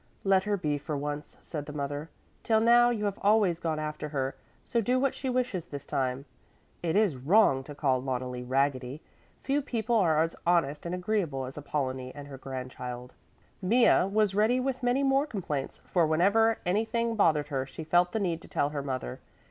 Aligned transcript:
"Let 0.23 0.45
her 0.45 0.57
be 0.57 0.79
for 0.79 0.97
once," 0.97 1.37
said 1.41 1.67
the 1.67 1.73
mother. 1.73 2.09
"Till 2.41 2.59
now 2.59 2.89
you 2.89 3.05
have 3.05 3.19
always 3.21 3.59
gone 3.59 3.77
after 3.77 4.09
her; 4.09 4.33
so 4.63 4.81
do 4.81 4.99
what 4.99 5.13
she 5.13 5.29
wishes 5.29 5.67
this 5.67 5.85
time. 5.85 6.25
It 6.81 6.95
is 6.95 7.17
wrong 7.17 7.63
to 7.65 7.75
call 7.75 8.01
Loneli 8.01 8.43
raggedy; 8.43 8.99
few 9.43 9.61
people 9.61 9.95
are 9.95 10.19
as 10.23 10.35
honest 10.43 10.87
and 10.87 10.95
agreeable 10.95 11.45
as 11.45 11.55
Apollonie 11.55 12.11
and 12.15 12.27
her 12.29 12.39
grandchild." 12.39 13.13
Mea 13.61 14.05
was 14.05 14.33
ready 14.33 14.59
with 14.59 14.81
many 14.81 15.03
more 15.03 15.27
complaints, 15.27 15.81
for 15.93 16.07
whenever 16.07 16.57
anything 16.65 17.15
bothered 17.15 17.49
her, 17.49 17.67
she 17.67 17.83
felt 17.83 18.11
the 18.11 18.19
need 18.19 18.41
to 18.41 18.47
tell 18.47 18.69
her 18.69 18.81
mother. 18.81 19.19